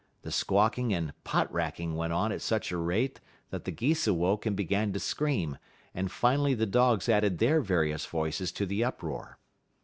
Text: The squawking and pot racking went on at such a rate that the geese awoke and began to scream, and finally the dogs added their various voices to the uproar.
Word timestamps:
The 0.23 0.31
squawking 0.31 0.95
and 0.95 1.13
pot 1.23 1.53
racking 1.53 1.95
went 1.95 2.11
on 2.11 2.31
at 2.31 2.41
such 2.41 2.71
a 2.71 2.77
rate 2.77 3.19
that 3.51 3.65
the 3.65 3.71
geese 3.71 4.07
awoke 4.07 4.47
and 4.47 4.55
began 4.55 4.91
to 4.93 4.99
scream, 4.99 5.59
and 5.93 6.11
finally 6.11 6.55
the 6.55 6.65
dogs 6.65 7.07
added 7.07 7.37
their 7.37 7.61
various 7.61 8.07
voices 8.07 8.51
to 8.53 8.65
the 8.65 8.83
uproar. 8.83 9.37